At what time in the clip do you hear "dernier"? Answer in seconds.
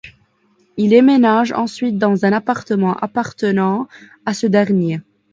4.47-4.99